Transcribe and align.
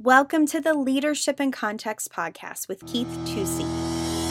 Welcome 0.00 0.46
to 0.46 0.60
the 0.60 0.74
Leadership 0.74 1.40
in 1.40 1.50
Context 1.50 2.12
podcast 2.12 2.68
with 2.68 2.86
Keith 2.86 3.08
Tusey. 3.24 3.66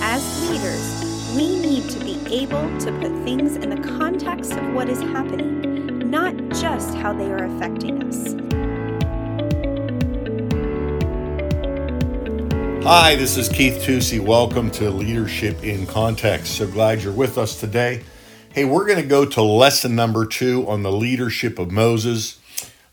As 0.01 0.49
leaders, 0.49 1.35
we 1.35 1.59
need 1.59 1.89
to 1.89 1.99
be 1.99 2.17
able 2.33 2.79
to 2.79 2.91
put 3.01 3.11
things 3.25 3.57
in 3.57 3.71
the 3.71 3.81
context 3.97 4.53
of 4.53 4.73
what 4.73 4.87
is 4.87 5.01
happening, 5.01 6.09
not 6.09 6.37
just 6.51 6.95
how 6.95 7.11
they 7.11 7.29
are 7.29 7.43
affecting 7.43 8.01
us. 8.01 8.33
Hi, 12.85 13.17
this 13.17 13.35
is 13.35 13.49
Keith 13.49 13.81
Tusey. 13.81 14.21
Welcome 14.21 14.71
to 14.71 14.89
Leadership 14.89 15.61
in 15.65 15.85
Context. 15.85 16.55
So 16.55 16.65
glad 16.65 17.01
you're 17.01 17.11
with 17.11 17.37
us 17.37 17.59
today. 17.59 18.03
Hey, 18.53 18.63
we're 18.63 18.85
going 18.85 19.01
to 19.01 19.05
go 19.05 19.25
to 19.25 19.41
lesson 19.41 19.97
number 19.97 20.25
two 20.25 20.65
on 20.65 20.83
the 20.83 20.93
leadership 20.93 21.59
of 21.59 21.71
Moses. 21.71 22.39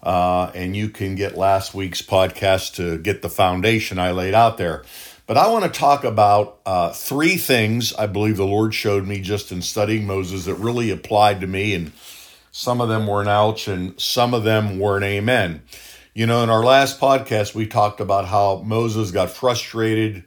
Uh, 0.04 0.50
and 0.54 0.76
you 0.76 0.90
can 0.90 1.14
get 1.14 1.34
last 1.34 1.72
week's 1.72 2.02
podcast 2.02 2.74
to 2.74 2.98
get 2.98 3.22
the 3.22 3.30
foundation 3.30 3.98
I 3.98 4.10
laid 4.10 4.34
out 4.34 4.58
there. 4.58 4.84
But 5.26 5.38
I 5.38 5.48
want 5.48 5.64
to 5.64 5.70
talk 5.70 6.04
about 6.04 6.60
uh, 6.66 6.92
three 6.92 7.38
things 7.38 7.94
I 7.94 8.06
believe 8.06 8.36
the 8.36 8.44
Lord 8.44 8.74
showed 8.74 9.06
me 9.06 9.22
just 9.22 9.50
in 9.50 9.62
studying 9.62 10.06
Moses 10.06 10.44
that 10.44 10.56
really 10.56 10.90
applied 10.90 11.40
to 11.40 11.46
me, 11.46 11.74
and 11.74 11.92
some 12.52 12.82
of 12.82 12.90
them 12.90 13.06
were 13.06 13.22
an 13.22 13.28
ouch, 13.28 13.66
and 13.66 13.98
some 13.98 14.34
of 14.34 14.44
them 14.44 14.78
were 14.78 14.98
an 14.98 15.04
amen. 15.04 15.62
You 16.12 16.26
know, 16.26 16.42
in 16.42 16.50
our 16.50 16.62
last 16.62 17.00
podcast, 17.00 17.54
we 17.54 17.66
talked 17.66 18.00
about 18.00 18.26
how 18.26 18.62
Moses 18.66 19.10
got 19.10 19.30
frustrated. 19.30 20.24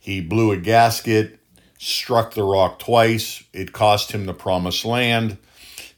He 0.00 0.22
blew 0.22 0.52
a 0.52 0.56
gasket, 0.56 1.38
struck 1.76 2.32
the 2.32 2.42
rock 2.42 2.78
twice. 2.78 3.44
It 3.52 3.74
cost 3.74 4.12
him 4.12 4.24
the 4.24 4.32
promised 4.32 4.86
land, 4.86 5.36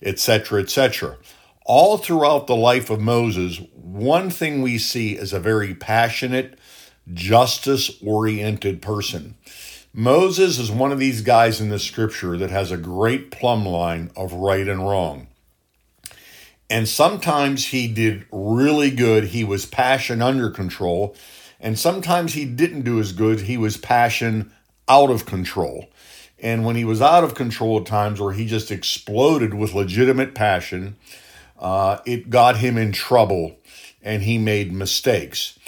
etc., 0.02 0.62
etc 0.62 1.16
all 1.66 1.98
throughout 1.98 2.46
the 2.46 2.56
life 2.56 2.90
of 2.90 3.00
Moses, 3.00 3.60
one 3.72 4.30
thing 4.30 4.62
we 4.62 4.78
see 4.78 5.16
is 5.16 5.32
a 5.32 5.40
very 5.40 5.74
passionate, 5.74 6.58
justice 7.12 7.90
oriented 8.02 8.80
person. 8.82 9.36
Moses 9.92 10.58
is 10.58 10.70
one 10.70 10.92
of 10.92 10.98
these 10.98 11.22
guys 11.22 11.60
in 11.60 11.68
the 11.68 11.78
scripture 11.78 12.36
that 12.36 12.50
has 12.50 12.70
a 12.70 12.76
great 12.76 13.30
plumb 13.30 13.66
line 13.66 14.10
of 14.14 14.32
right 14.32 14.68
and 14.68 14.88
wrong. 14.88 15.26
And 16.70 16.88
sometimes 16.88 17.66
he 17.66 17.88
did 17.88 18.24
really 18.30 18.92
good. 18.92 19.24
He 19.24 19.42
was 19.42 19.66
passion 19.66 20.22
under 20.22 20.48
control. 20.50 21.16
And 21.58 21.76
sometimes 21.76 22.34
he 22.34 22.44
didn't 22.44 22.82
do 22.82 23.00
as 23.00 23.12
good. 23.12 23.40
He 23.40 23.56
was 23.56 23.76
passion 23.76 24.52
out 24.88 25.10
of 25.10 25.26
control. 25.26 25.90
And 26.38 26.64
when 26.64 26.76
he 26.76 26.84
was 26.84 27.02
out 27.02 27.24
of 27.24 27.34
control 27.34 27.80
at 27.80 27.86
times 27.86 28.20
where 28.20 28.32
he 28.32 28.46
just 28.46 28.70
exploded 28.70 29.52
with 29.52 29.74
legitimate 29.74 30.34
passion, 30.34 30.96
uh, 31.60 31.98
it 32.06 32.30
got 32.30 32.56
him 32.56 32.76
in 32.76 32.90
trouble 32.92 33.56
and 34.02 34.22
he 34.22 34.38
made 34.38 34.72
mistakes. 34.72 35.58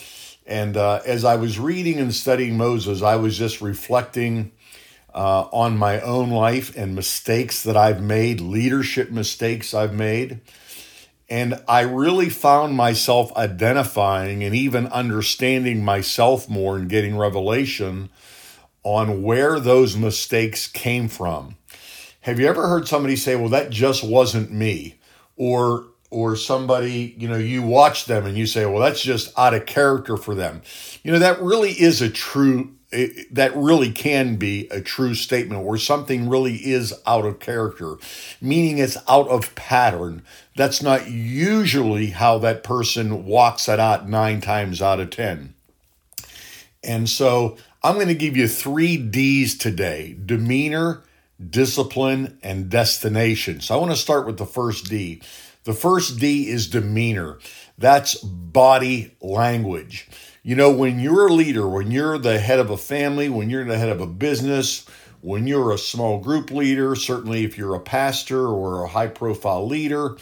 And 0.47 0.77
uh, 0.77 1.01
as 1.07 1.25
I 1.25 1.37
was 1.37 1.59
reading 1.59 1.99
and 1.99 2.15
studying 2.15 2.57
Moses, 2.57 3.03
I 3.03 3.17
was 3.17 3.39
just 3.39 3.61
reflecting 3.61 4.53
uh, 5.15 5.43
on 5.53 5.77
my 5.77 6.01
own 6.01 6.31
life 6.31 6.77
and 6.77 6.95
mistakes 6.95 7.63
that 7.63 7.77
I've 7.77 8.03
made, 8.03 8.41
leadership 8.41 9.11
mistakes 9.11 9.75
I've 9.75 9.95
made. 9.95 10.41
And 11.29 11.63
I 11.69 11.83
really 11.83 12.29
found 12.29 12.77
myself 12.77 13.35
identifying 13.37 14.43
and 14.43 14.55
even 14.55 14.87
understanding 14.89 15.85
myself 15.85 16.49
more 16.49 16.77
and 16.77 16.89
getting 16.89 17.17
revelation 17.17 18.11
on 18.83 19.23
where 19.23 19.61
those 19.61 19.97
mistakes 19.97 20.67
came 20.67 21.09
from. 21.09 21.57
Have 22.23 22.39
you 22.41 22.47
ever 22.47 22.69
heard 22.69 22.89
somebody 22.89 23.17
say, 23.17 23.37
Well, 23.37 23.49
that 23.51 23.71
just 23.71 24.03
wasn't 24.05 24.51
me? 24.53 24.99
Or 25.37 25.87
or 26.13 26.37
somebody, 26.37 27.15
you 27.17 27.27
know, 27.27 27.39
you 27.39 27.63
watch 27.63 28.05
them 28.05 28.27
and 28.27 28.37
you 28.37 28.47
say, 28.47 28.67
well, 28.67 28.83
that's 28.83 29.03
just 29.03 29.37
out 29.39 29.55
of 29.55 29.65
character 29.65 30.19
for 30.19 30.35
them. 30.35 30.61
You 31.03 31.11
know, 31.11 31.19
that 31.19 31.41
really 31.41 31.71
is 31.71 32.03
a 32.03 32.11
true, 32.11 32.75
it, 32.91 33.35
that 33.35 33.57
really 33.57 33.91
can 33.91 34.37
be 34.37 34.69
a 34.71 34.83
true 34.83 35.15
statement 35.15 35.65
where 35.65 35.79
something 35.79 36.29
really 36.29 36.57
is 36.57 36.93
out 37.07 37.25
of 37.25 37.41
character, 37.41 37.97
meaning 38.43 38.77
it's 38.77 38.99
out 39.09 39.27
of 39.29 39.55
pattern. 39.55 40.23
That's 40.55 40.83
not 40.83 41.11
usually 41.11 42.09
how 42.09 42.37
that 42.41 42.63
person 42.63 43.25
walks 43.25 43.67
it 43.67 43.81
out 43.81 44.07
nine 44.07 44.43
times 44.43 44.83
out 44.83 45.01
of 45.01 45.09
10. 45.09 45.55
And 46.85 47.09
so 47.09 47.57
I'm 47.83 47.95
going 47.95 48.09
to 48.09 48.15
give 48.15 48.37
you 48.37 48.49
three 48.49 48.99
D's 48.99 49.57
today 49.57 50.15
demeanor, 50.27 51.03
discipline, 51.51 52.39
and 52.43 52.69
destination. 52.71 53.61
So 53.61 53.75
I 53.75 53.79
want 53.79 53.91
to 53.93 53.97
start 53.97 54.27
with 54.27 54.39
the 54.39 54.47
first 54.47 54.89
D. 54.89 55.23
The 55.65 55.73
first 55.73 56.19
D 56.19 56.49
is 56.49 56.69
demeanor. 56.69 57.39
That's 57.79 58.15
body 58.17 59.17
language. 59.21 60.09
You 60.43 60.57
know, 60.57 60.71
when 60.71 60.99
you're 60.99 61.29
a 61.29 61.33
leader, 61.33 61.69
when 61.69 61.91
you're 61.91 62.19
the 62.19 62.39
head 62.39 62.59
of 62.59 62.71
a 62.71 62.77
family, 62.77 63.29
when 63.29 63.49
you're 63.49 63.65
the 63.65 63.79
head 63.79 63.91
of 63.91 64.01
a 64.01 64.07
business, 64.07 64.87
when 65.21 65.47
you're 65.47 65.73
a 65.73 65.79
small 65.79 66.19
group 66.19 66.51
leader, 66.51 66.97
certainly 66.97 67.45
if 67.45 67.57
you're 67.57 67.77
a 67.77 67.81
pastor 67.81 68.49
or 68.49 68.83
a 68.83 68.89
high 68.89 69.07
profile 69.07 69.67
leader, 69.67 70.17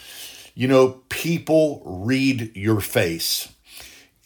you 0.54 0.68
know, 0.68 1.00
people 1.08 1.82
read 1.86 2.54
your 2.54 2.80
face. 2.80 3.50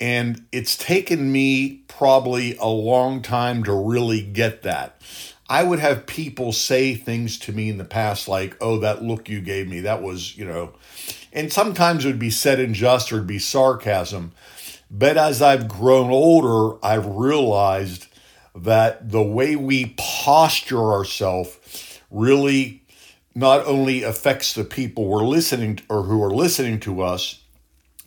And 0.00 0.44
it's 0.50 0.76
taken 0.76 1.30
me 1.30 1.84
probably 1.86 2.56
a 2.56 2.66
long 2.66 3.22
time 3.22 3.62
to 3.64 3.72
really 3.72 4.20
get 4.20 4.62
that. 4.62 5.00
I 5.48 5.62
would 5.62 5.78
have 5.78 6.06
people 6.06 6.52
say 6.52 6.94
things 6.94 7.38
to 7.40 7.52
me 7.52 7.68
in 7.68 7.78
the 7.78 7.84
past 7.84 8.28
like, 8.28 8.56
oh, 8.60 8.78
that 8.78 9.02
look 9.02 9.28
you 9.28 9.40
gave 9.40 9.68
me, 9.68 9.80
that 9.80 10.02
was, 10.02 10.36
you 10.36 10.44
know, 10.44 10.72
and 11.32 11.52
sometimes 11.52 12.04
it 12.04 12.08
would 12.08 12.18
be 12.18 12.30
said 12.30 12.60
in 12.60 12.72
jest 12.72 13.12
or 13.12 13.16
it'd 13.16 13.26
be 13.26 13.38
sarcasm. 13.38 14.32
But 14.90 15.16
as 15.16 15.42
I've 15.42 15.68
grown 15.68 16.10
older, 16.10 16.78
I've 16.84 17.06
realized 17.06 18.06
that 18.54 19.10
the 19.10 19.22
way 19.22 19.56
we 19.56 19.94
posture 19.96 20.92
ourselves 20.92 22.00
really 22.10 22.82
not 23.34 23.66
only 23.66 24.04
affects 24.04 24.52
the 24.52 24.64
people 24.64 25.06
we're 25.06 25.24
listening 25.24 25.76
to, 25.76 25.82
or 25.88 26.02
who 26.04 26.22
are 26.22 26.30
listening 26.30 26.78
to 26.80 27.02
us, 27.02 27.40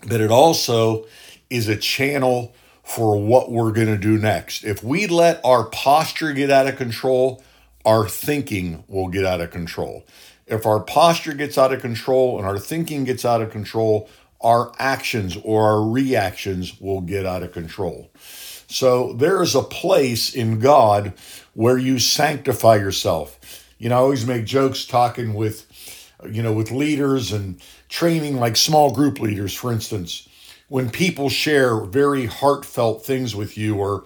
but 0.08 0.22
it 0.22 0.32
also 0.32 1.06
is 1.50 1.68
a 1.68 1.76
channel 1.76 2.56
for 2.88 3.20
what 3.20 3.52
we're 3.52 3.74
going 3.74 3.88
to 3.88 3.98
do 3.98 4.18
next. 4.18 4.64
If 4.64 4.82
we 4.82 5.08
let 5.08 5.42
our 5.44 5.66
posture 5.66 6.32
get 6.32 6.50
out 6.50 6.68
of 6.68 6.78
control, 6.78 7.44
our 7.86 8.08
thinking 8.08 8.86
will 8.88 9.10
get 9.10 9.26
out 9.26 9.42
of 9.42 9.52
control. 9.52 10.06
If 10.48 10.66
our 10.66 10.80
posture 10.80 11.34
gets 11.34 11.58
out 11.58 11.74
of 11.74 11.82
control 11.82 12.38
and 12.38 12.48
our 12.48 12.58
thinking 12.58 13.04
gets 13.04 13.26
out 13.26 13.42
of 13.42 13.52
control, 13.52 14.10
our 14.40 14.72
actions 14.80 15.38
or 15.44 15.64
our 15.64 15.82
reactions 15.84 16.80
will 16.80 17.02
get 17.02 17.26
out 17.26 17.44
of 17.44 17.52
control. 17.52 18.10
So 18.70 19.12
there 19.12 19.44
is 19.44 19.54
a 19.54 19.64
place 19.64 20.34
in 20.34 20.60
God 20.60 21.12
where 21.56 21.78
you 21.78 22.00
sanctify 22.00 22.78
yourself. 22.78 23.68
You 23.78 23.90
know, 23.90 23.98
I 23.98 24.00
always 24.00 24.26
make 24.26 24.46
jokes 24.46 24.86
talking 24.86 25.34
with, 25.34 26.10
you 26.32 26.42
know, 26.42 26.54
with 26.54 26.72
leaders 26.72 27.34
and 27.34 27.62
training 27.90 28.38
like 28.38 28.56
small 28.56 28.94
group 28.94 29.20
leaders, 29.20 29.54
for 29.54 29.74
instance 29.74 30.30
when 30.68 30.90
people 30.90 31.30
share 31.30 31.80
very 31.82 32.26
heartfelt 32.26 33.06
things 33.06 33.36
with 33.36 33.58
you 33.58 33.76
or 33.78 34.04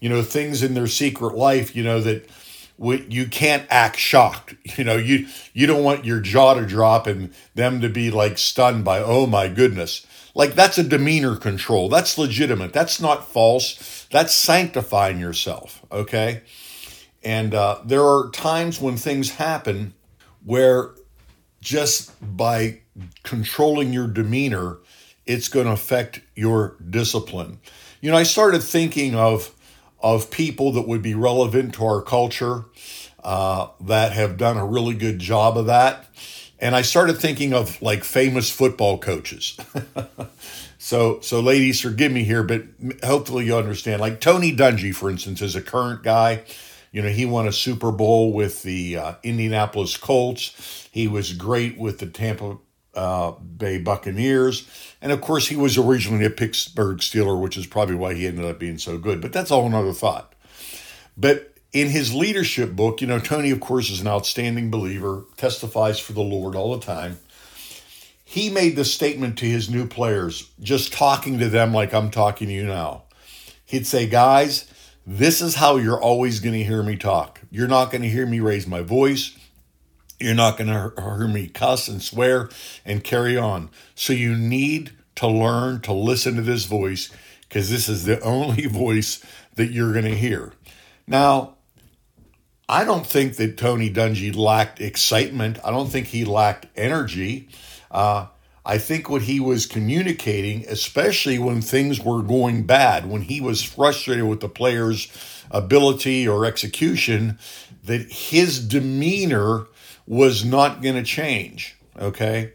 you 0.00 0.08
know 0.08 0.22
things 0.22 0.62
in 0.62 0.74
their 0.74 0.86
secret 0.86 1.34
life 1.34 1.74
you 1.74 1.82
know 1.82 2.00
that 2.00 2.28
you 2.76 3.28
can't 3.28 3.66
act 3.70 3.96
shocked. 3.96 4.54
You 4.76 4.84
know 4.84 4.96
you 4.96 5.26
you 5.52 5.66
don't 5.66 5.84
want 5.84 6.04
your 6.04 6.20
jaw 6.20 6.54
to 6.54 6.66
drop 6.66 7.06
and 7.06 7.32
them 7.54 7.80
to 7.80 7.88
be 7.88 8.10
like 8.10 8.38
stunned 8.38 8.84
by 8.84 9.00
oh 9.00 9.26
my 9.26 9.48
goodness. 9.48 10.06
Like 10.34 10.54
that's 10.54 10.78
a 10.78 10.82
demeanor 10.82 11.36
control. 11.36 11.88
That's 11.88 12.18
legitimate. 12.18 12.72
That's 12.72 13.00
not 13.00 13.28
false. 13.28 14.06
That's 14.10 14.34
sanctifying 14.34 15.20
yourself 15.20 15.84
okay? 15.94 16.42
And 17.22 17.54
uh, 17.54 17.80
there 17.84 18.04
are 18.04 18.30
times 18.30 18.80
when 18.80 18.96
things 18.96 19.30
happen 19.30 19.94
where 20.44 20.90
just 21.60 22.12
by 22.36 22.82
controlling 23.22 23.92
your 23.92 24.06
demeanor 24.06 24.78
it's 25.26 25.48
going 25.48 25.66
to 25.66 25.72
affect 25.72 26.20
your 26.34 26.76
discipline. 26.88 27.58
You 28.00 28.10
know, 28.10 28.16
I 28.16 28.24
started 28.24 28.62
thinking 28.62 29.14
of 29.14 29.54
of 30.00 30.30
people 30.30 30.72
that 30.72 30.86
would 30.86 31.00
be 31.00 31.14
relevant 31.14 31.74
to 31.74 31.84
our 31.84 32.02
culture 32.02 32.66
uh, 33.22 33.68
that 33.80 34.12
have 34.12 34.36
done 34.36 34.58
a 34.58 34.66
really 34.66 34.94
good 34.94 35.18
job 35.18 35.56
of 35.56 35.66
that, 35.66 36.06
and 36.58 36.76
I 36.76 36.82
started 36.82 37.18
thinking 37.18 37.54
of 37.54 37.80
like 37.80 38.04
famous 38.04 38.50
football 38.50 38.98
coaches. 38.98 39.56
so, 40.78 41.20
so 41.20 41.40
ladies, 41.40 41.80
forgive 41.80 42.12
me 42.12 42.24
here, 42.24 42.42
but 42.42 42.64
hopefully 43.02 43.46
you 43.46 43.56
understand. 43.56 44.00
Like 44.00 44.20
Tony 44.20 44.54
Dungy, 44.54 44.94
for 44.94 45.10
instance, 45.10 45.40
is 45.40 45.56
a 45.56 45.62
current 45.62 46.02
guy. 46.02 46.44
You 46.92 47.02
know, 47.02 47.08
he 47.08 47.26
won 47.26 47.48
a 47.48 47.52
Super 47.52 47.90
Bowl 47.90 48.32
with 48.32 48.62
the 48.62 48.98
uh, 48.98 49.14
Indianapolis 49.22 49.96
Colts. 49.96 50.88
He 50.92 51.08
was 51.08 51.32
great 51.32 51.76
with 51.76 51.98
the 51.98 52.06
Tampa 52.06 52.58
uh, 52.96 53.32
Bay 53.32 53.78
Buccaneers. 53.78 54.68
And 55.00 55.12
of 55.12 55.20
course, 55.20 55.48
he 55.48 55.56
was 55.56 55.76
originally 55.78 56.24
a 56.24 56.30
Pittsburgh 56.30 56.98
Steeler, 56.98 57.40
which 57.40 57.56
is 57.56 57.66
probably 57.66 57.94
why 57.96 58.14
he 58.14 58.26
ended 58.26 58.44
up 58.44 58.58
being 58.58 58.78
so 58.78 58.98
good. 58.98 59.20
But 59.20 59.32
that's 59.32 59.50
all 59.50 59.66
another 59.66 59.92
thought. 59.92 60.34
But 61.16 61.54
in 61.72 61.90
his 61.90 62.14
leadership 62.14 62.72
book, 62.72 63.00
you 63.00 63.06
know, 63.06 63.18
Tony, 63.18 63.50
of 63.50 63.60
course, 63.60 63.90
is 63.90 64.00
an 64.00 64.06
outstanding 64.06 64.70
believer, 64.70 65.24
testifies 65.36 65.98
for 65.98 66.12
the 66.12 66.22
Lord 66.22 66.54
all 66.54 66.76
the 66.76 66.84
time. 66.84 67.18
he 68.24 68.48
made 68.50 68.74
the 68.74 68.84
statement 68.84 69.38
to 69.38 69.44
his 69.46 69.68
new 69.70 69.86
players, 69.86 70.50
just 70.60 70.92
talking 70.92 71.38
to 71.38 71.48
them 71.48 71.72
like 71.74 71.92
I'm 71.92 72.10
talking 72.10 72.48
to 72.48 72.54
you 72.54 72.64
now. 72.64 73.04
He'd 73.64 73.86
say, 73.86 74.06
Guys, 74.08 74.66
this 75.06 75.42
is 75.42 75.56
how 75.56 75.76
you're 75.76 76.00
always 76.00 76.40
going 76.40 76.54
to 76.54 76.64
hear 76.64 76.82
me 76.82 76.96
talk. 76.96 77.40
You're 77.50 77.68
not 77.68 77.90
going 77.90 78.02
to 78.02 78.08
hear 78.08 78.26
me 78.26 78.40
raise 78.40 78.66
my 78.66 78.80
voice. 78.80 79.36
You're 80.20 80.34
not 80.34 80.56
going 80.56 80.68
to 80.68 80.92
hear 81.00 81.28
me 81.28 81.48
cuss 81.48 81.88
and 81.88 82.02
swear 82.02 82.48
and 82.84 83.02
carry 83.02 83.36
on. 83.36 83.70
So 83.94 84.12
you 84.12 84.34
need 84.36 84.92
to 85.16 85.26
learn 85.26 85.80
to 85.82 85.92
listen 85.92 86.36
to 86.36 86.42
this 86.42 86.64
voice 86.64 87.10
because 87.42 87.70
this 87.70 87.88
is 87.88 88.04
the 88.04 88.20
only 88.22 88.66
voice 88.66 89.24
that 89.54 89.70
you're 89.70 89.92
going 89.92 90.04
to 90.04 90.16
hear. 90.16 90.52
Now, 91.06 91.54
I 92.68 92.84
don't 92.84 93.06
think 93.06 93.36
that 93.36 93.58
Tony 93.58 93.90
Dungy 93.90 94.34
lacked 94.34 94.80
excitement. 94.80 95.58
I 95.64 95.70
don't 95.70 95.90
think 95.90 96.06
he 96.06 96.24
lacked 96.24 96.66
energy. 96.76 97.48
Uh, 97.90 98.26
I 98.66 98.78
think 98.78 99.10
what 99.10 99.22
he 99.22 99.38
was 99.38 99.66
communicating, 99.66 100.64
especially 100.66 101.38
when 101.38 101.60
things 101.60 102.00
were 102.00 102.22
going 102.22 102.62
bad, 102.62 103.06
when 103.06 103.22
he 103.22 103.40
was 103.40 103.62
frustrated 103.62 104.24
with 104.24 104.40
the 104.40 104.48
player's 104.48 105.08
ability 105.50 106.26
or 106.26 106.46
execution, 106.46 107.38
that 107.84 108.10
his 108.10 108.66
demeanor 108.66 109.66
was 110.06 110.44
not 110.44 110.82
going 110.82 110.96
to 110.96 111.02
change. 111.02 111.76
Okay. 111.98 112.52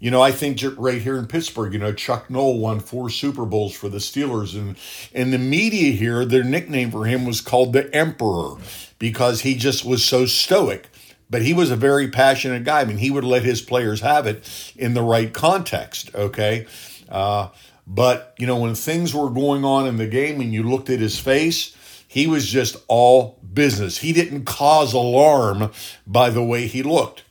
You 0.00 0.12
know, 0.12 0.22
I 0.22 0.30
think 0.30 0.60
right 0.76 1.02
here 1.02 1.18
in 1.18 1.26
Pittsburgh, 1.26 1.72
you 1.72 1.80
know, 1.80 1.92
Chuck 1.92 2.30
Noll 2.30 2.58
won 2.58 2.78
four 2.78 3.10
Super 3.10 3.44
Bowls 3.44 3.74
for 3.74 3.88
the 3.88 3.98
Steelers, 3.98 4.54
and 4.54 4.76
in 5.12 5.32
the 5.32 5.38
media 5.38 5.90
here, 5.90 6.24
their 6.24 6.44
nickname 6.44 6.92
for 6.92 7.04
him 7.04 7.24
was 7.24 7.40
called 7.40 7.72
the 7.72 7.92
Emperor 7.92 8.54
because 9.00 9.40
he 9.40 9.56
just 9.56 9.84
was 9.84 10.04
so 10.04 10.24
stoic. 10.24 10.88
But 11.30 11.42
he 11.42 11.52
was 11.52 11.70
a 11.70 11.76
very 11.76 12.08
passionate 12.08 12.64
guy. 12.64 12.80
I 12.80 12.84
mean, 12.84 12.98
he 12.98 13.10
would 13.10 13.24
let 13.24 13.42
his 13.42 13.60
players 13.60 14.00
have 14.00 14.26
it 14.26 14.72
in 14.76 14.94
the 14.94 15.02
right 15.02 15.32
context. 15.32 16.14
Okay. 16.14 16.66
Uh, 17.08 17.48
but, 17.86 18.34
you 18.38 18.46
know, 18.46 18.56
when 18.56 18.74
things 18.74 19.14
were 19.14 19.30
going 19.30 19.64
on 19.64 19.86
in 19.86 19.96
the 19.96 20.06
game 20.06 20.40
and 20.40 20.54
you 20.54 20.62
looked 20.62 20.90
at 20.90 21.00
his 21.00 21.18
face, 21.18 21.76
he 22.08 22.26
was 22.26 22.48
just 22.48 22.76
all 22.88 23.38
business. 23.52 23.98
He 23.98 24.12
didn't 24.12 24.46
cause 24.46 24.94
alarm 24.94 25.70
by 26.06 26.30
the 26.30 26.42
way 26.42 26.66
he 26.66 26.82
looked. 26.82 27.22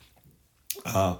Uh, 0.86 1.16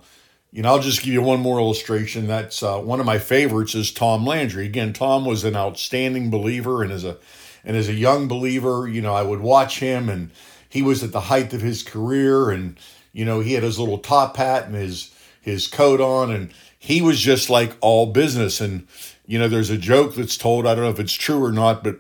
you 0.51 0.63
know, 0.63 0.71
I'll 0.71 0.79
just 0.79 1.03
give 1.03 1.13
you 1.13 1.21
one 1.21 1.41
more 1.41 1.59
illustration. 1.59 2.27
That's 2.27 2.63
uh, 2.63 2.79
one 2.79 3.01
of 3.01 3.07
my 3.07 3.19
favorites 3.19 3.75
is 3.75 3.93
Tom 3.93 4.25
Landry. 4.25 4.65
Again, 4.65 4.93
Tom 4.93 5.25
was 5.25 5.45
an 5.45 5.57
outstanding 5.57 6.31
believer, 6.31 6.83
and 6.83 6.91
as 6.91 7.05
a 7.05 7.19
and 7.65 7.77
as 7.77 7.89
a 7.89 7.95
young 7.95 8.29
believer, 8.29 8.89
you 8.89 9.03
know, 9.03 9.13
I 9.13 9.23
would 9.23 9.41
watch 9.41 9.81
him, 9.81 10.09
and 10.09 10.31
he 10.69 10.81
was 10.81 11.03
at 11.03 11.13
the 11.13 11.23
height 11.23 11.53
of 11.53 11.61
his 11.61 11.83
career, 11.83 12.51
and 12.51 12.79
you 13.13 13.25
know, 13.25 13.41
he 13.41 13.55
had 13.55 13.63
his 13.63 13.79
little 13.79 13.99
top 13.99 14.37
hat 14.37 14.67
and 14.67 14.75
his 14.75 15.15
his 15.41 15.67
coat 15.67 16.01
on, 16.01 16.31
and 16.31 16.55
he 16.79 17.03
was 17.03 17.21
just 17.21 17.51
like 17.51 17.77
all 17.81 18.07
business. 18.07 18.61
And 18.61 18.87
you 19.27 19.39
know, 19.39 19.49
there's 19.49 19.71
a 19.71 19.77
joke 19.77 20.15
that's 20.15 20.39
told. 20.39 20.67
I 20.67 20.75
don't 20.75 20.85
know 20.85 20.91
if 20.91 21.01
it's 21.01 21.13
true 21.13 21.45
or 21.45 21.53
not, 21.53 21.85
but 21.85 21.99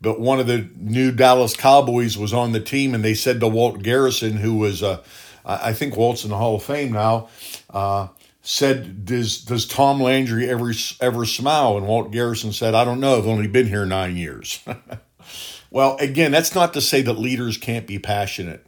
but 0.00 0.20
one 0.20 0.40
of 0.40 0.46
the 0.46 0.68
new 0.76 1.12
Dallas 1.12 1.54
Cowboys 1.54 2.16
was 2.16 2.32
on 2.32 2.52
the 2.52 2.60
team, 2.60 2.94
and 2.94 3.04
they 3.04 3.14
said 3.14 3.40
to 3.40 3.48
Walt 3.48 3.82
Garrison, 3.82 4.36
who 4.36 4.56
was 4.56 4.82
a 4.82 5.02
I 5.44 5.72
think 5.72 5.96
Walt's 5.96 6.24
in 6.24 6.30
the 6.30 6.36
Hall 6.36 6.56
of 6.56 6.62
Fame 6.62 6.92
now, 6.92 7.28
uh, 7.70 8.08
said, 8.42 9.04
does, 9.04 9.42
does 9.44 9.66
Tom 9.66 10.00
Landry 10.00 10.48
ever, 10.48 10.72
ever 11.00 11.24
smile? 11.24 11.76
And 11.76 11.86
Walt 11.86 12.10
Garrison 12.10 12.52
said, 12.52 12.74
I 12.74 12.84
don't 12.84 13.00
know. 13.00 13.18
I've 13.18 13.26
only 13.26 13.48
been 13.48 13.66
here 13.66 13.86
nine 13.86 14.16
years. 14.16 14.60
well, 15.70 15.96
again, 15.98 16.30
that's 16.30 16.54
not 16.54 16.74
to 16.74 16.80
say 16.80 17.02
that 17.02 17.14
leaders 17.14 17.56
can't 17.56 17.86
be 17.86 17.98
passionate. 17.98 18.66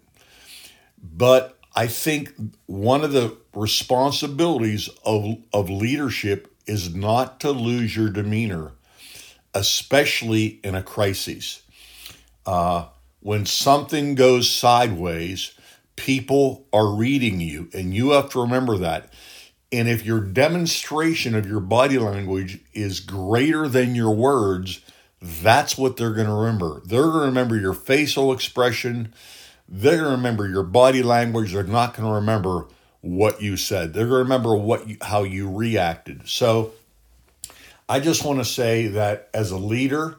But 1.02 1.58
I 1.74 1.86
think 1.86 2.32
one 2.66 3.04
of 3.04 3.12
the 3.12 3.36
responsibilities 3.54 4.88
of, 5.04 5.36
of 5.52 5.68
leadership 5.68 6.54
is 6.66 6.94
not 6.94 7.40
to 7.40 7.50
lose 7.50 7.96
your 7.96 8.08
demeanor, 8.08 8.72
especially 9.54 10.60
in 10.64 10.74
a 10.74 10.82
crisis. 10.82 11.62
Uh, 12.46 12.86
when 13.20 13.46
something 13.46 14.14
goes 14.14 14.50
sideways, 14.50 15.54
people 15.96 16.66
are 16.72 16.94
reading 16.94 17.40
you, 17.40 17.68
and 17.72 17.94
you 17.94 18.10
have 18.10 18.30
to 18.30 18.40
remember 18.40 18.76
that. 18.78 19.12
And 19.70 19.88
if 19.88 20.04
your 20.04 20.20
demonstration 20.20 21.34
of 21.34 21.46
your 21.46 21.60
body 21.60 21.98
language 21.98 22.60
is 22.74 23.00
greater 23.00 23.68
than 23.68 23.94
your 23.94 24.14
words, 24.14 24.80
that's 25.20 25.78
what 25.78 25.96
they're 25.96 26.12
going 26.12 26.26
to 26.26 26.34
remember. 26.34 26.82
They're 26.84 27.02
going 27.02 27.20
to 27.20 27.26
remember 27.26 27.56
your 27.56 27.74
facial 27.74 28.32
expression. 28.32 29.14
They're 29.68 29.98
going 29.98 30.10
to 30.10 30.16
remember 30.16 30.48
your 30.48 30.64
body 30.64 31.02
language. 31.02 31.52
They're 31.52 31.62
not 31.62 31.94
going 31.96 32.08
to 32.08 32.14
remember 32.16 32.66
what 33.00 33.40
you 33.40 33.56
said. 33.56 33.94
They're 33.94 34.06
going 34.08 34.18
to 34.18 34.24
remember 34.24 34.56
what 34.56 34.88
you, 34.88 34.96
how 35.00 35.22
you 35.22 35.50
reacted. 35.50 36.28
So 36.28 36.72
I 37.88 38.00
just 38.00 38.24
want 38.24 38.38
to 38.38 38.44
say 38.44 38.88
that 38.88 39.28
as 39.34 39.50
a 39.50 39.58
leader, 39.58 40.18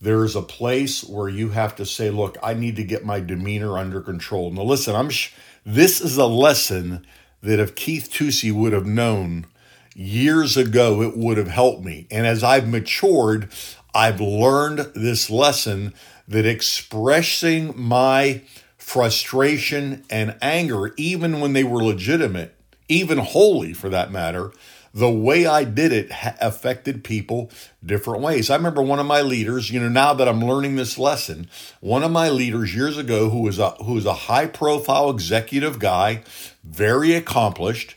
there 0.00 0.24
is 0.24 0.36
a 0.36 0.42
place 0.42 1.04
where 1.04 1.28
you 1.28 1.50
have 1.50 1.76
to 1.76 1.86
say, 1.86 2.10
look, 2.10 2.36
I 2.42 2.54
need 2.54 2.76
to 2.76 2.84
get 2.84 3.04
my 3.04 3.20
demeanor 3.20 3.78
under 3.78 4.00
control. 4.00 4.50
Now, 4.50 4.62
listen, 4.62 4.94
I'm 4.94 5.10
sh- 5.10 5.32
this 5.64 6.00
is 6.00 6.16
a 6.18 6.26
lesson 6.26 7.06
that 7.42 7.60
if 7.60 7.74
Keith 7.74 8.10
Tusey 8.10 8.52
would 8.52 8.72
have 8.72 8.86
known 8.86 9.46
years 9.94 10.56
ago, 10.56 11.02
it 11.02 11.16
would 11.16 11.36
have 11.38 11.48
helped 11.48 11.84
me. 11.84 12.06
And 12.10 12.26
as 12.26 12.42
I've 12.42 12.68
matured, 12.68 13.48
I've 13.94 14.20
learned 14.20 14.90
this 14.94 15.30
lesson 15.30 15.94
that 16.26 16.46
expressing 16.46 17.72
my 17.80 18.42
frustration 18.76 20.04
and 20.10 20.36
anger, 20.42 20.92
even 20.96 21.40
when 21.40 21.52
they 21.52 21.64
were 21.64 21.82
legitimate, 21.82 22.54
even 22.88 23.18
holy 23.18 23.72
for 23.72 23.88
that 23.88 24.10
matter, 24.10 24.52
the 24.94 25.10
way 25.10 25.44
I 25.44 25.64
did 25.64 25.92
it 25.92 26.10
affected 26.40 27.02
people 27.02 27.50
different 27.84 28.22
ways. 28.22 28.48
I 28.48 28.56
remember 28.56 28.80
one 28.80 29.00
of 29.00 29.06
my 29.06 29.22
leaders, 29.22 29.68
you 29.68 29.80
know, 29.80 29.88
now 29.88 30.14
that 30.14 30.28
I'm 30.28 30.40
learning 30.40 30.76
this 30.76 30.96
lesson, 30.96 31.50
one 31.80 32.04
of 32.04 32.12
my 32.12 32.28
leaders 32.28 32.74
years 32.74 32.96
ago 32.96 33.28
who 33.28 33.40
was 33.40 33.58
a 33.58 33.70
who 33.70 33.94
was 33.94 34.06
a 34.06 34.14
high 34.14 34.46
profile 34.46 35.10
executive 35.10 35.80
guy, 35.80 36.22
very 36.62 37.12
accomplished, 37.12 37.96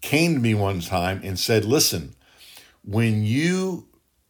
came 0.00 0.34
to 0.34 0.40
me 0.40 0.54
one 0.54 0.80
time 0.80 1.20
and 1.24 1.36
said, 1.36 1.64
"Listen, 1.64 2.14
when 2.84 3.24
you 3.24 3.88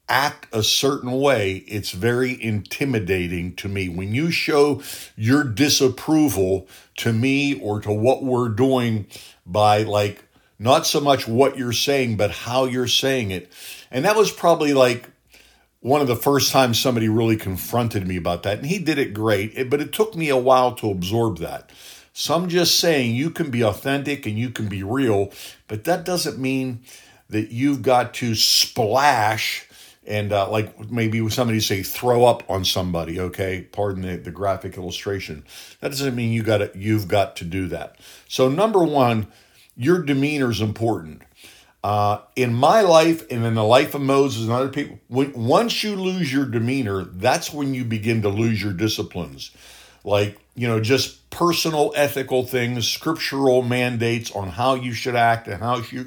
act 0.09 0.47
a 0.55 0.63
certain 0.63 1.13
way, 1.13 1.65
it's 1.67 1.91
very 1.91 2.41
intimidating 2.43 3.55
to 3.57 3.69
me. 3.69 3.89
When 3.89 4.15
you 4.15 4.31
show 4.31 4.81
your 5.17 5.45
disapproval 5.45 6.69
to 6.99 7.13
me 7.13 7.59
or 7.61 7.81
to 7.81 7.93
what 7.93 8.23
we're 8.23 8.49
doing 8.49 9.07
by 9.45 9.83
like 9.83 10.26
not 10.59 10.87
so 10.87 11.01
much 11.01 11.29
what 11.29 11.59
you're 11.59 11.73
saying, 11.73 12.17
but 12.17 12.31
how 12.31 12.65
you're 12.65 12.87
saying 12.87 13.31
it. 13.31 13.53
And 13.91 14.05
that 14.05 14.17
was 14.17 14.31
probably 14.31 14.73
like 14.73 15.11
one 15.81 16.01
of 16.01 16.09
the 16.09 16.17
first 16.17 16.53
times 16.53 16.81
somebody 16.81 17.09
really 17.09 17.37
confronted 17.37 18.07
me 18.07 18.17
about 18.17 18.43
that. 18.43 18.59
And 18.59 18.67
he 18.67 18.79
did 18.79 18.99
it 18.99 19.15
great, 19.15 19.71
but 19.71 19.81
it 19.81 19.93
took 19.93 20.17
me 20.17 20.29
a 20.29 20.37
while 20.37 20.75
to 20.77 20.91
absorb 20.91 21.39
that. 21.39 21.71
So 22.13 22.35
I'm 22.35 22.49
just 22.49 22.81
saying 22.81 23.15
you 23.15 23.31
can 23.31 23.51
be 23.51 23.63
authentic 23.63 24.25
and 24.25 24.39
you 24.39 24.51
can 24.51 24.69
be 24.69 24.83
real, 24.83 25.31
but 25.69 25.85
that 25.85 26.05
doesn't 26.05 26.39
mean 26.39 26.81
that 27.29 27.51
you've 27.51 27.83
got 27.83 28.15
to 28.15 28.35
splash 28.35 29.69
and 30.07 30.33
uh, 30.33 30.49
like 30.49 30.91
maybe 30.91 31.29
somebody 31.29 31.61
say 31.61 31.83
throw 31.83 32.25
up 32.25 32.49
on 32.49 32.65
somebody 32.65 33.19
okay 33.19 33.67
pardon 33.73 34.03
the, 34.03 34.17
the 34.17 34.31
graphic 34.31 34.77
illustration 34.77 35.45
that 35.81 35.89
doesn't 35.89 36.15
mean 36.15 36.33
you 36.33 36.45
got 36.45 36.59
to 36.59 36.71
you've 36.75 37.09
got 37.09 37.35
to 37.37 37.45
do 37.45 37.67
that 37.67 37.99
so 38.29 38.49
number 38.49 38.85
one 38.85 39.27
your 39.77 40.03
demeanor 40.03 40.51
is 40.51 40.61
important. 40.61 41.23
Uh, 41.85 42.21
in 42.35 42.53
my 42.53 42.81
life 42.81 43.31
and 43.31 43.45
in 43.45 43.55
the 43.55 43.63
life 43.63 43.95
of 43.95 44.01
Moses 44.01 44.43
and 44.43 44.53
other 44.53 44.69
people, 44.69 44.99
when, 45.09 45.33
once 45.33 45.85
you 45.85 45.95
lose 45.95 46.33
your 46.33 46.47
demeanor, 46.47 47.05
that's 47.05 47.53
when 47.53 47.75
you 47.75 47.85
begin 47.85 48.23
to 48.23 48.29
lose 48.29 48.61
your 48.61 48.73
disciplines. 48.73 49.53
Like, 50.03 50.39
you 50.55 50.67
know, 50.67 50.81
just 50.81 51.31
personal 51.31 51.93
ethical 51.95 52.45
things, 52.45 52.89
scriptural 52.89 53.63
mandates 53.63 54.33
on 54.33 54.49
how 54.49 54.75
you 54.75 54.93
should 54.93 55.15
act 55.15 55.47
and 55.47 55.63
how 55.63 55.79
you, 55.79 56.07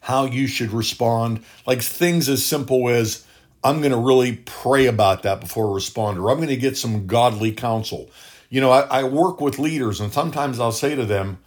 how 0.00 0.26
you 0.26 0.46
should 0.46 0.70
respond. 0.70 1.42
Like 1.66 1.82
things 1.82 2.28
as 2.28 2.44
simple 2.44 2.88
as, 2.88 3.24
I'm 3.64 3.80
going 3.80 3.92
to 3.92 3.98
really 3.98 4.36
pray 4.36 4.86
about 4.86 5.24
that 5.24 5.40
before 5.40 5.70
I 5.70 5.74
respond, 5.74 6.18
or 6.18 6.30
I'm 6.30 6.36
going 6.36 6.48
to 6.48 6.56
get 6.56 6.76
some 6.76 7.06
godly 7.06 7.52
counsel. 7.52 8.10
You 8.48 8.60
know, 8.60 8.70
I, 8.70 8.80
I 9.00 9.04
work 9.04 9.40
with 9.40 9.58
leaders, 9.58 10.00
and 10.00 10.12
sometimes 10.12 10.58
I'll 10.58 10.72
say 10.72 10.94
to 10.94 11.04
them, 11.04 11.38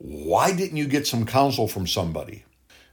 why 0.00 0.52
didn't 0.52 0.78
you 0.78 0.86
get 0.86 1.06
some 1.06 1.26
counsel 1.26 1.68
from 1.68 1.86
somebody? 1.86 2.44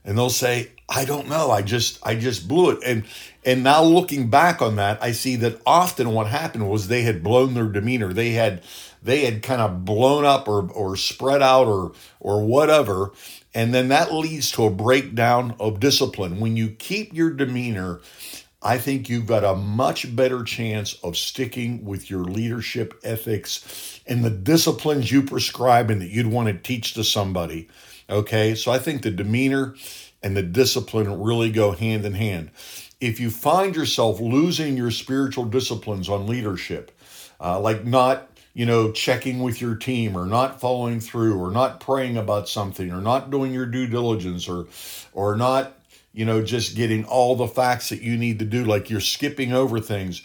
And 0.04 0.16
they'll 0.16 0.30
say 0.30 0.72
i 0.90 1.04
don't 1.04 1.28
know. 1.28 1.50
I 1.50 1.62
just 1.62 1.98
i 2.06 2.14
just 2.14 2.46
blew 2.46 2.70
it. 2.70 2.80
And 2.84 3.04
and 3.46 3.64
now 3.64 3.82
looking 3.82 4.28
back 4.28 4.60
on 4.60 4.76
that 4.76 5.02
i 5.02 5.12
see 5.12 5.36
that 5.36 5.60
often 5.64 6.12
what 6.12 6.26
happened 6.26 6.68
was 6.68 6.88
they 6.88 7.02
had 7.02 7.22
blown 7.22 7.54
their 7.54 7.68
demeanor. 7.68 8.12
They 8.12 8.32
had 8.32 8.62
they 9.02 9.24
had 9.24 9.42
kind 9.42 9.62
of 9.62 9.86
blown 9.86 10.26
up 10.26 10.48
or 10.48 10.70
or 10.70 10.96
spread 10.96 11.40
out 11.40 11.66
or 11.66 11.92
or 12.20 12.44
whatever. 12.44 13.12
And 13.54 13.72
then 13.72 13.88
that 13.88 14.12
leads 14.12 14.52
to 14.52 14.64
a 14.64 14.70
breakdown 14.70 15.56
of 15.58 15.80
discipline. 15.80 16.40
When 16.40 16.56
you 16.56 16.68
keep 16.68 17.14
your 17.14 17.30
demeanor 17.30 18.00
I 18.68 18.76
think 18.76 19.08
you've 19.08 19.24
got 19.24 19.44
a 19.44 19.54
much 19.54 20.14
better 20.14 20.44
chance 20.44 20.92
of 21.02 21.16
sticking 21.16 21.86
with 21.86 22.10
your 22.10 22.24
leadership 22.24 23.00
ethics 23.02 24.02
and 24.06 24.22
the 24.22 24.28
disciplines 24.28 25.10
you 25.10 25.22
prescribe 25.22 25.88
and 25.88 26.02
that 26.02 26.10
you'd 26.10 26.26
want 26.26 26.48
to 26.48 26.54
teach 26.54 26.92
to 26.92 27.02
somebody. 27.02 27.68
Okay, 28.10 28.54
so 28.54 28.70
I 28.70 28.78
think 28.78 29.00
the 29.00 29.10
demeanor 29.10 29.74
and 30.22 30.36
the 30.36 30.42
discipline 30.42 31.18
really 31.18 31.50
go 31.50 31.72
hand 31.72 32.04
in 32.04 32.12
hand. 32.12 32.50
If 33.00 33.18
you 33.20 33.30
find 33.30 33.74
yourself 33.74 34.20
losing 34.20 34.76
your 34.76 34.90
spiritual 34.90 35.46
disciplines 35.46 36.10
on 36.10 36.26
leadership, 36.26 36.90
uh, 37.40 37.58
like 37.58 37.86
not 37.86 38.28
you 38.52 38.66
know 38.66 38.92
checking 38.92 39.38
with 39.38 39.62
your 39.62 39.76
team 39.76 40.14
or 40.14 40.26
not 40.26 40.60
following 40.60 41.00
through 41.00 41.40
or 41.40 41.50
not 41.50 41.80
praying 41.80 42.18
about 42.18 42.50
something 42.50 42.92
or 42.92 43.00
not 43.00 43.30
doing 43.30 43.50
your 43.50 43.64
due 43.64 43.86
diligence 43.86 44.46
or 44.46 44.66
or 45.14 45.36
not 45.36 45.77
you 46.12 46.24
know 46.24 46.42
just 46.42 46.76
getting 46.76 47.04
all 47.04 47.36
the 47.36 47.48
facts 47.48 47.88
that 47.90 48.02
you 48.02 48.16
need 48.16 48.38
to 48.38 48.44
do 48.44 48.64
like 48.64 48.90
you're 48.90 49.00
skipping 49.00 49.52
over 49.52 49.80
things 49.80 50.22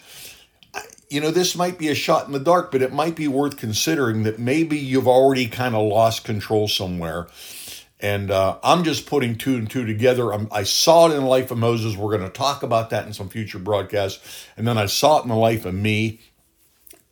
you 1.10 1.20
know, 1.20 1.30
this 1.30 1.54
might 1.54 1.78
be 1.78 1.88
a 1.88 1.94
shot 1.94 2.26
in 2.26 2.32
the 2.32 2.40
dark, 2.40 2.72
but 2.72 2.82
it 2.82 2.92
might 2.92 3.14
be 3.14 3.28
worth 3.28 3.56
considering 3.56 4.24
that 4.24 4.38
maybe 4.38 4.76
you've 4.76 5.06
already 5.06 5.46
kind 5.46 5.74
of 5.74 5.86
lost 5.86 6.24
control 6.24 6.66
somewhere. 6.66 7.28
And 8.00 8.30
uh, 8.30 8.58
I'm 8.62 8.84
just 8.84 9.06
putting 9.06 9.36
two 9.36 9.54
and 9.54 9.70
two 9.70 9.86
together. 9.86 10.32
I'm, 10.32 10.48
i 10.50 10.64
saw 10.64 11.06
it 11.06 11.14
in 11.14 11.22
the 11.22 11.28
life 11.28 11.50
of 11.50 11.58
Moses. 11.58 11.96
We're 11.96 12.16
going 12.16 12.28
to 12.28 12.36
talk 12.36 12.62
about 12.62 12.90
that 12.90 13.06
in 13.06 13.12
some 13.12 13.28
future 13.28 13.58
broadcasts. 13.58 14.46
And 14.56 14.66
then 14.66 14.76
I 14.76 14.86
saw 14.86 15.20
it 15.20 15.22
in 15.22 15.28
the 15.28 15.36
life 15.36 15.64
of 15.64 15.74
me. 15.74 16.20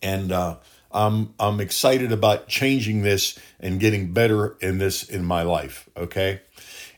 And 0.01 0.31
uh, 0.31 0.57
I'm, 0.91 1.33
I'm 1.39 1.61
excited 1.61 2.11
about 2.11 2.47
changing 2.47 3.03
this 3.03 3.39
and 3.59 3.79
getting 3.79 4.11
better 4.11 4.57
in 4.59 4.79
this 4.79 5.03
in 5.03 5.23
my 5.23 5.43
life. 5.43 5.89
Okay. 5.95 6.41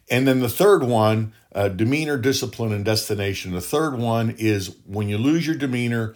And 0.10 0.28
then 0.28 0.40
the 0.40 0.50
third 0.50 0.84
one, 0.84 1.34
uh, 1.56 1.70
demeanor, 1.70 2.18
discipline, 2.18 2.72
and 2.74 2.86
destination. 2.86 3.54
The 3.54 3.62
third 3.62 3.98
one 3.98 4.36
is 4.38 4.76
when 4.86 5.10
you 5.10 5.18
lose 5.18 5.48
your 5.48 5.56
demeanor, 5.56 6.14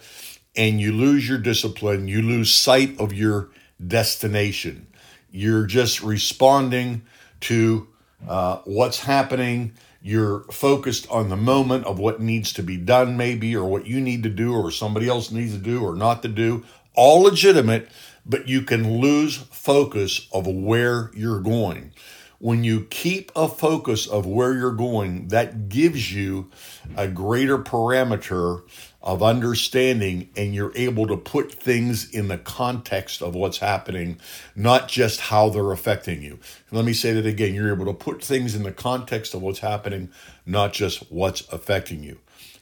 and 0.56 0.80
you 0.80 0.92
lose 0.92 1.28
your 1.28 1.38
discipline, 1.38 2.08
you 2.08 2.22
lose 2.22 2.52
sight 2.52 2.98
of 2.98 3.12
your 3.12 3.50
destination. 3.84 4.86
You're 5.30 5.66
just 5.66 6.02
responding 6.02 7.02
to 7.42 7.88
uh, 8.28 8.58
what's 8.64 9.00
happening. 9.00 9.72
You're 10.02 10.40
focused 10.50 11.08
on 11.10 11.28
the 11.28 11.36
moment 11.36 11.86
of 11.86 11.98
what 11.98 12.20
needs 12.20 12.52
to 12.54 12.62
be 12.62 12.76
done, 12.76 13.16
maybe, 13.16 13.54
or 13.54 13.64
what 13.64 13.86
you 13.86 14.00
need 14.00 14.22
to 14.24 14.28
do, 14.28 14.54
or 14.54 14.70
somebody 14.70 15.08
else 15.08 15.30
needs 15.30 15.52
to 15.52 15.58
do, 15.58 15.82
or 15.82 15.94
not 15.94 16.22
to 16.22 16.28
do. 16.28 16.64
All 16.94 17.22
legitimate, 17.22 17.88
but 18.26 18.48
you 18.48 18.62
can 18.62 19.00
lose 19.00 19.36
focus 19.36 20.28
of 20.32 20.46
where 20.46 21.10
you're 21.14 21.40
going. 21.40 21.92
When 22.40 22.64
you 22.64 22.86
keep 22.88 23.30
a 23.36 23.46
focus 23.48 24.06
of 24.06 24.24
where 24.24 24.54
you're 24.54 24.72
going, 24.72 25.28
that 25.28 25.68
gives 25.68 26.10
you 26.10 26.50
a 26.96 27.06
greater 27.06 27.58
parameter 27.58 28.62
of 29.02 29.22
understanding 29.22 30.30
and 30.34 30.54
you're 30.54 30.72
able 30.74 31.06
to 31.08 31.18
put 31.18 31.52
things 31.52 32.08
in 32.10 32.28
the 32.28 32.38
context 32.38 33.20
of 33.20 33.34
what's 33.34 33.58
happening, 33.58 34.18
not 34.56 34.88
just 34.88 35.20
how 35.20 35.50
they're 35.50 35.70
affecting 35.70 36.22
you. 36.22 36.38
let 36.70 36.86
me 36.86 36.94
say 36.94 37.12
that 37.12 37.26
again 37.26 37.54
you're 37.54 37.74
able 37.74 37.84
to 37.84 37.92
put 37.92 38.24
things 38.24 38.54
in 38.54 38.62
the 38.62 38.72
context 38.72 39.34
of 39.34 39.42
what's 39.42 39.58
happening, 39.58 40.08
not 40.46 40.72
just 40.72 41.10
what's 41.12 41.46
affecting 41.52 42.02
you. 42.02 42.18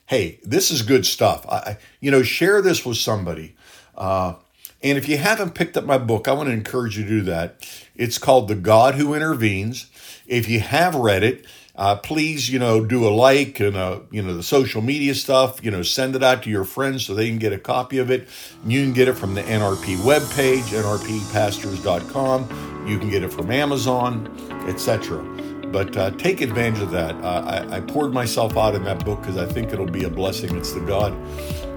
Hey, 0.06 0.40
this 0.42 0.72
is 0.72 0.82
good 0.82 1.06
stuff. 1.06 1.46
I, 1.48 1.76
you 2.00 2.10
know, 2.10 2.24
share 2.24 2.62
this 2.62 2.84
with 2.84 2.96
somebody. 2.96 3.54
Uh, 3.96 4.34
and 4.82 4.96
if 4.96 5.08
you 5.08 5.18
haven't 5.18 5.54
picked 5.54 5.76
up 5.76 5.84
my 5.84 5.98
book, 5.98 6.28
I 6.28 6.32
want 6.32 6.48
to 6.48 6.52
encourage 6.52 6.96
you 6.96 7.04
to 7.04 7.08
do 7.08 7.20
that. 7.22 7.68
It's 7.96 8.18
called 8.18 8.48
The 8.48 8.54
God 8.54 8.94
Who 8.94 9.14
Intervenes. 9.14 9.86
If 10.26 10.48
you 10.48 10.60
have 10.60 10.94
read 10.94 11.24
it, 11.24 11.44
uh, 11.74 11.96
please, 11.96 12.50
you 12.50 12.58
know, 12.58 12.84
do 12.84 13.06
a 13.06 13.10
like 13.10 13.60
and, 13.60 13.76
uh, 13.76 14.00
you 14.10 14.20
know, 14.20 14.36
the 14.36 14.42
social 14.42 14.82
media 14.82 15.14
stuff, 15.14 15.64
you 15.64 15.70
know, 15.70 15.82
send 15.82 16.16
it 16.16 16.24
out 16.24 16.42
to 16.42 16.50
your 16.50 16.64
friends 16.64 17.06
so 17.06 17.14
they 17.14 17.28
can 17.28 17.38
get 17.38 17.52
a 17.52 17.58
copy 17.58 17.98
of 17.98 18.10
it. 18.10 18.28
You 18.66 18.82
can 18.82 18.92
get 18.92 19.08
it 19.08 19.14
from 19.14 19.34
the 19.34 19.42
NRP 19.42 19.96
webpage, 19.98 20.74
nrppastors.com. 20.82 22.86
You 22.88 22.98
can 22.98 23.10
get 23.10 23.22
it 23.22 23.32
from 23.32 23.50
Amazon, 23.50 24.28
etc. 24.68 25.22
But 25.70 25.96
uh, 25.96 26.10
take 26.12 26.40
advantage 26.40 26.82
of 26.82 26.90
that. 26.92 27.14
Uh, 27.16 27.66
I, 27.70 27.76
I 27.76 27.80
poured 27.80 28.12
myself 28.12 28.56
out 28.56 28.74
in 28.74 28.84
that 28.84 29.04
book 29.04 29.20
because 29.20 29.36
I 29.36 29.46
think 29.46 29.72
it'll 29.72 29.86
be 29.86 30.04
a 30.04 30.10
blessing. 30.10 30.56
It's 30.56 30.72
the 30.72 30.80
God 30.80 31.12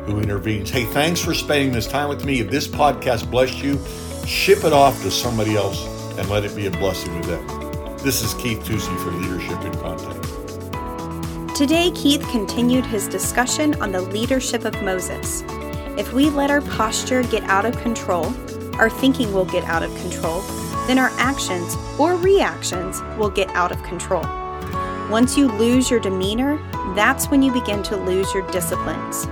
who 0.05 0.19
intervenes. 0.19 0.69
Hey, 0.69 0.85
thanks 0.85 1.19
for 1.19 1.33
spending 1.33 1.71
this 1.71 1.87
time 1.87 2.09
with 2.09 2.25
me. 2.25 2.39
If 2.39 2.49
this 2.49 2.67
podcast 2.67 3.29
blessed 3.29 3.57
you, 3.63 3.79
ship 4.25 4.63
it 4.63 4.73
off 4.73 5.01
to 5.03 5.11
somebody 5.11 5.55
else 5.55 5.85
and 6.17 6.29
let 6.29 6.43
it 6.43 6.55
be 6.55 6.67
a 6.67 6.71
blessing 6.71 7.21
to 7.21 7.27
them. 7.27 7.97
This 7.97 8.23
is 8.23 8.33
Keith 8.35 8.59
Tusey 8.63 8.97
for 9.03 9.11
Leadership 9.11 9.61
in 9.63 9.73
Context. 9.79 11.55
Today, 11.55 11.91
Keith 11.91 12.25
continued 12.31 12.85
his 12.85 13.07
discussion 13.07 13.79
on 13.81 13.91
the 13.91 14.01
leadership 14.01 14.65
of 14.65 14.81
Moses. 14.81 15.43
If 15.97 16.13
we 16.13 16.29
let 16.29 16.49
our 16.49 16.61
posture 16.61 17.21
get 17.23 17.43
out 17.43 17.65
of 17.65 17.79
control, 17.81 18.25
our 18.75 18.89
thinking 18.89 19.31
will 19.33 19.45
get 19.45 19.63
out 19.65 19.83
of 19.83 19.95
control, 19.97 20.41
then 20.87 20.97
our 20.97 21.11
actions 21.17 21.75
or 21.99 22.15
reactions 22.15 23.01
will 23.17 23.29
get 23.29 23.49
out 23.49 23.71
of 23.71 23.83
control. 23.83 24.23
Once 25.11 25.37
you 25.37 25.47
lose 25.47 25.91
your 25.91 25.99
demeanor, 25.99 26.57
that's 26.95 27.27
when 27.27 27.43
you 27.43 27.51
begin 27.51 27.83
to 27.83 27.97
lose 27.97 28.33
your 28.33 28.49
disciplines. 28.49 29.27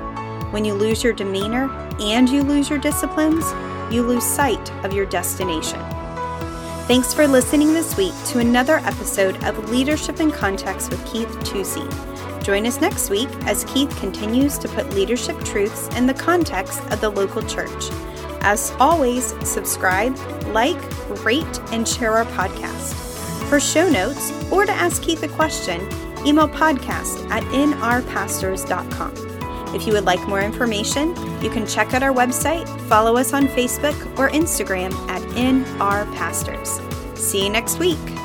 When 0.52 0.66
you 0.66 0.74
lose 0.74 1.04
your 1.04 1.14
demeanor 1.14 1.70
and 2.00 2.28
you 2.28 2.42
lose 2.42 2.70
your 2.70 2.80
disciplines, 2.80 3.46
you 3.94 4.02
lose 4.02 4.24
sight 4.24 4.72
of 4.84 4.94
your 4.94 5.06
destination. 5.06 5.80
Thanks 6.88 7.14
for 7.14 7.28
listening 7.28 7.74
this 7.74 7.96
week 7.96 8.14
to 8.28 8.40
another 8.40 8.78
episode 8.78 9.44
of 9.44 9.70
Leadership 9.70 10.20
in 10.20 10.32
Context 10.32 10.90
with 10.90 11.06
Keith 11.06 11.30
Tusey. 11.42 11.88
Join 12.44 12.66
us 12.66 12.82
next 12.82 13.12
week 13.12 13.30
as 13.42 13.64
Keith 13.66 13.96
continues 13.98 14.58
to 14.58 14.68
put 14.70 14.90
leadership 14.90 15.40
truths 15.44 15.88
in 15.96 16.08
the 16.08 16.16
context 16.16 16.82
of 16.92 17.00
the 17.00 17.10
local 17.12 17.44
church. 17.44 17.92
As 18.42 18.74
always, 18.80 19.36
subscribe, 19.48 20.18
like, 20.48 20.82
rate, 21.24 21.60
and 21.72 21.88
share 21.88 22.14
our 22.14 22.26
podcast. 22.26 22.96
For 23.50 23.60
show 23.60 23.88
notes 23.88 24.32
or 24.52 24.66
to 24.66 24.72
ask 24.72 25.04
Keith 25.04 25.22
a 25.22 25.28
question, 25.28 25.82
email 26.26 26.48
podcast 26.48 27.30
at 27.30 27.44
nrpastors.com. 27.44 29.29
If 29.74 29.86
you 29.86 29.94
would 29.94 30.06
like 30.06 30.28
more 30.28 30.42
information, 30.42 31.10
you 31.42 31.50
can 31.50 31.66
check 31.68 31.94
out 31.94 32.04
our 32.04 32.14
website, 32.14 32.68
follow 32.88 33.18
us 33.18 33.34
on 33.34 33.48
Facebook 33.48 33.96
or 34.18 34.30
Instagram 34.30 34.94
at 35.10 35.22
In 35.38 35.64
Our 35.82 36.06
Pastors. 36.16 36.82
See 37.16 37.44
you 37.44 37.50
next 37.50 37.80
week. 37.80 38.19